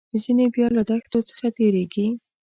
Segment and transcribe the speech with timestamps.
[0.23, 2.07] ځینې بیا له دښتو څخه تیریږي.